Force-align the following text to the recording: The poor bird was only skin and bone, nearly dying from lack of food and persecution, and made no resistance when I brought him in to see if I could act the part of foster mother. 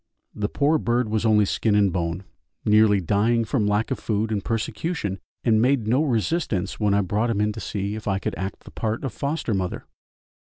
The 0.33 0.49
poor 0.49 0.79
bird 0.79 1.09
was 1.09 1.27
only 1.27 1.45
skin 1.45 1.75
and 1.75 1.93
bone, 1.93 2.23
nearly 2.65 2.99
dying 2.99 3.45
from 3.45 3.67
lack 3.67 3.91
of 3.91 3.99
food 3.99 4.31
and 4.31 4.43
persecution, 4.43 5.19
and 5.43 5.61
made 5.61 5.87
no 5.87 6.01
resistance 6.03 6.79
when 6.79 6.95
I 6.95 7.01
brought 7.01 7.29
him 7.29 7.39
in 7.39 7.51
to 7.51 7.59
see 7.59 7.93
if 7.93 8.07
I 8.07 8.17
could 8.17 8.33
act 8.33 8.61
the 8.63 8.71
part 8.71 9.03
of 9.03 9.13
foster 9.13 9.53
mother. 9.53 9.85